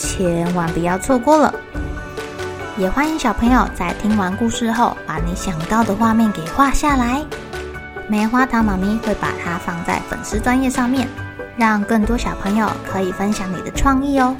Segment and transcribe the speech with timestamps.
[0.00, 1.54] 千万不要错过了！
[2.78, 7.22] 也欢迎小朋友在听完故事后，把你想到的画面给画下来。
[8.08, 11.06] 棉花糖妈咪会把它放在粉丝专页上面，
[11.58, 14.34] 让更多小朋友可以分享你的创意哦。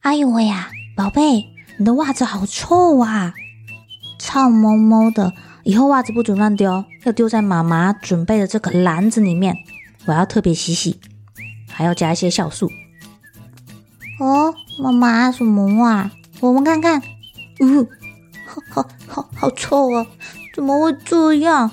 [0.00, 1.44] 哎呦喂呀，宝贝，
[1.78, 3.34] 你的袜子好臭啊，
[4.18, 5.34] 臭毛毛的。
[5.66, 9.52] 以后袜子不准乱丢，要丢在妈妈准备的这个篮子里面。
[10.04, 11.00] 我要特别洗洗，
[11.68, 12.70] 还要加一些酵素。
[14.20, 16.12] 哦，妈妈，什么啊？
[16.38, 17.02] 我们看看。
[17.58, 17.84] 嗯、
[18.46, 20.06] 好好好好臭啊！
[20.54, 21.68] 怎么会这样？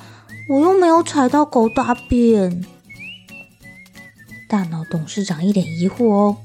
[0.50, 2.66] 我又没有踩到狗大便。
[4.50, 6.38] 大脑董事长一脸疑惑哦。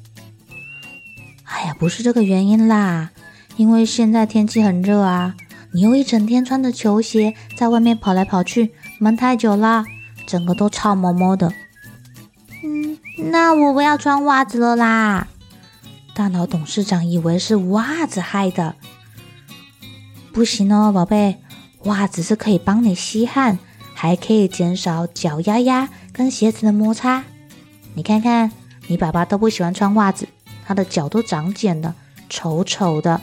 [1.44, 3.08] 哎呀，不是这个原因啦，
[3.56, 5.34] 因为现在天气很热啊。
[5.72, 9.84] 你又一整天穿着球鞋在外面跑来跑去，闷太久啦，
[10.26, 11.52] 整个都臭摸摸的。
[12.64, 12.98] 嗯，
[13.30, 15.28] 那我不要穿袜子了啦。
[16.14, 18.74] 大脑董事长以为是袜子害的，
[20.32, 21.36] 不行哦，宝贝，
[21.84, 23.58] 袜子是可以帮你吸汗，
[23.94, 27.24] 还可以减少脚丫丫跟鞋子的摩擦。
[27.94, 28.50] 你看看，
[28.88, 30.26] 你爸爸都不喜欢穿袜子，
[30.66, 31.94] 他的脚都长茧了，
[32.28, 33.20] 丑丑的。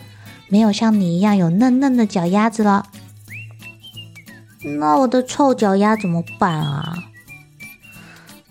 [0.48, 2.86] 没有像你一样有嫩嫩的脚丫子了，
[4.80, 6.96] 那我的臭脚丫怎么办啊？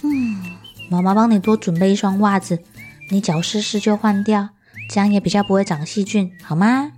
[0.02, 0.42] 嗯，
[0.90, 2.62] 妈妈帮你多准备一双袜子，
[3.10, 4.48] 你脚湿湿就换掉，
[4.90, 6.92] 这样也比较不会长细菌，好吗？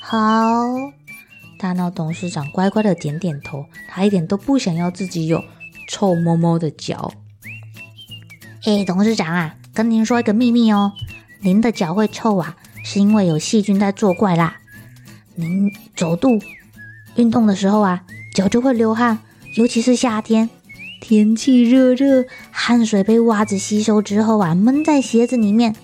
[0.00, 0.14] 好。
[1.58, 5.42] 大闹董事长乖乖的点点头，他一点都不想要自己有
[5.88, 7.10] 臭摸摸的脚。
[8.64, 10.92] 哎，董事长啊，跟您说一个秘密哦，
[11.40, 12.54] 您的脚会臭啊。
[12.88, 14.58] 是因为有细菌在作怪啦。
[15.34, 16.40] 您走路、
[17.16, 19.18] 运动的时候啊，脚就会流汗，
[19.56, 20.48] 尤其是夏天，
[21.00, 25.74] 天气热热，汗水被袜子吸收之后啊，闷在鞋子里面，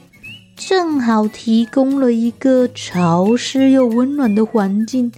[0.56, 5.10] 正好提供了一个潮湿又温暖的环境。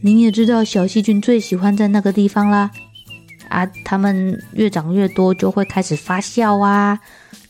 [0.00, 2.70] 您也知道，小细菌最喜欢在那个地方啦。
[3.48, 7.00] 啊，它们越长越多，就会开始发酵啊。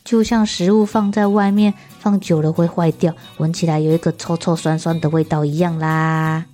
[0.03, 6.45] 就像食物放在外面放久了会坏掉，闻起来有一个臭臭酸酸的味道一样啦。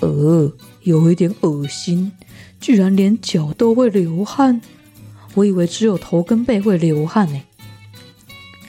[0.00, 2.12] 呃，有一点恶心，
[2.60, 4.60] 居然连脚都会流汗，
[5.34, 7.40] 我以为只有头跟背会流汗呢。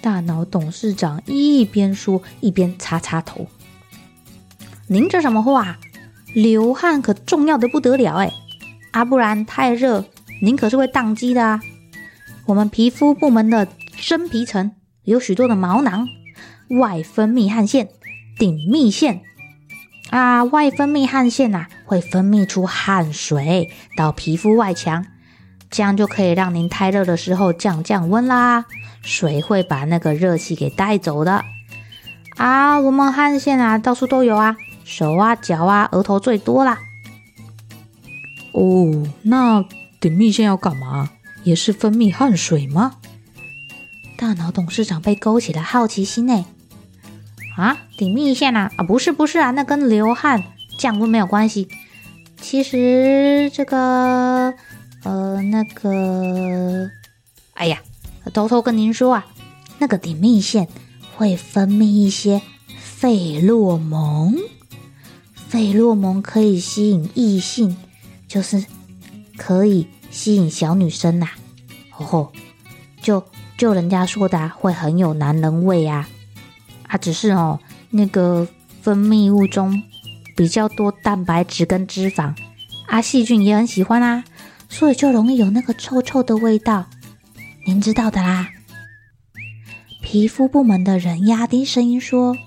[0.01, 3.47] 大脑董事长一边说一边擦擦头。
[4.87, 5.77] 您这什么话？
[6.33, 8.31] 流汗可重要的不得了哎，
[8.91, 10.05] 啊，不然太热，
[10.41, 11.59] 您可是会宕机的啊。
[12.45, 13.67] 我们皮肤部门的
[13.99, 14.71] 真皮层
[15.05, 16.09] 有许多的毛囊、
[16.79, 17.89] 外分泌汗腺、
[18.37, 19.21] 顶泌腺
[20.09, 25.05] 啊，外分泌汗腺呐、会分泌出汗水到皮肤外墙，
[25.69, 28.65] 这样就可以让您太热的时候降降温啦。
[29.03, 31.45] 水会把那个热气给带走的
[32.37, 32.79] 啊。
[32.79, 36.79] 我们汗腺啊到处都有啊，手啊、脚啊、额头最多啦。
[38.53, 39.63] 哦，那
[39.99, 41.11] 顶泌腺要干嘛？
[41.43, 42.95] 也是分泌汗水吗？
[44.17, 46.45] 大脑董事长被勾起了好奇心呢。
[47.57, 48.71] 啊，顶泌腺啊？
[48.77, 50.43] 啊，不是不是啊，那跟流汗
[50.77, 51.67] 降温没有关系。
[52.41, 54.53] 其实这个，
[55.03, 56.89] 呃，那个，
[57.53, 57.81] 哎呀，
[58.33, 59.25] 偷偷跟您说啊，
[59.79, 60.67] 那个顶泌腺
[61.15, 62.41] 会分泌一些
[62.77, 64.35] 费洛蒙，
[65.47, 67.77] 费洛蒙可以吸引异性，
[68.27, 68.65] 就是
[69.37, 69.87] 可以。
[70.11, 71.31] 吸引小女生呐、啊，
[71.97, 72.31] 哦吼，
[73.01, 73.25] 就
[73.57, 76.07] 就人家说的、啊、会很有男人味啊，
[76.87, 77.59] 啊，只是哦，
[77.89, 78.47] 那个
[78.81, 79.81] 分泌物中
[80.35, 82.35] 比较多蛋白质跟脂肪，
[82.87, 84.23] 啊，细菌也很喜欢啊，
[84.67, 86.85] 所以就容易有那个臭臭的味道，
[87.65, 88.49] 您知道的啦。
[90.01, 92.37] 皮肤部门的人压低声音说：“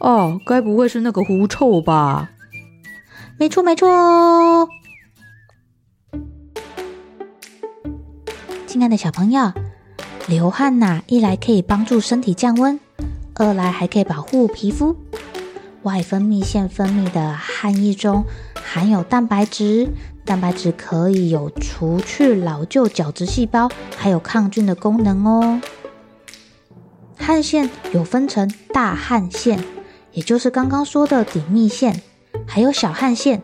[0.00, 2.30] 哦，该不会是那个狐臭吧？”
[3.38, 4.68] 没错，没错。
[8.66, 9.52] 亲爱的小朋友，
[10.26, 12.80] 流汗呐，一来可以帮助身体降温，
[13.34, 14.96] 二来还可以保护皮肤。
[15.82, 18.24] 外分泌腺分泌的汗液中
[18.60, 19.88] 含有蛋白质、
[20.24, 25.60] 蛋白质可以有除去老旧角质细胞，还有抗菌的功能哦。
[27.16, 29.62] 汗腺有分成大汗腺，
[30.10, 32.02] 也就是刚刚说的顶泌腺，
[32.48, 33.40] 还有小汗腺，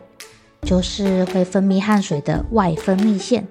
[0.63, 3.47] 就是会分泌汗水的外分泌腺。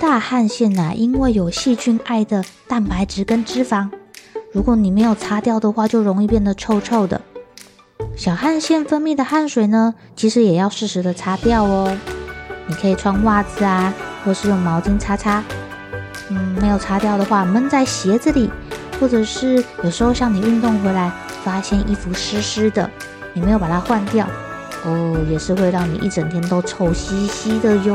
[0.00, 3.90] 大汗腺呐、啊，因为有细菌爱的蛋白质跟脂肪，
[4.50, 7.20] 如果你没有擦掉的话，就容易变得臭臭的。
[8.16, 11.94] 小汗腺分泌的汗水呢，其实也要适时的擦掉哦。
[12.66, 13.92] 你可以穿袜子啊，
[14.24, 15.44] 或是用毛巾擦擦。
[16.30, 18.50] 嗯，没有擦掉的话，闷在鞋子里，
[18.98, 21.12] 或者是有时候像你运动回来，
[21.44, 22.90] 发现衣服湿湿的，
[23.34, 24.26] 你没有把它换掉，
[24.86, 27.94] 哦，也是会让你一整天都臭兮兮的哟。